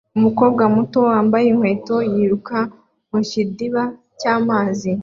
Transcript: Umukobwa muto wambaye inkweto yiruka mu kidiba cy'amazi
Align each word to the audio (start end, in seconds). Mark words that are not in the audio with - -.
Umukobwa 0.17 0.63
muto 0.75 0.97
wambaye 1.09 1.45
inkweto 1.49 1.95
yiruka 2.13 2.57
mu 3.11 3.19
kidiba 3.29 3.83
cy'amazi 4.19 4.91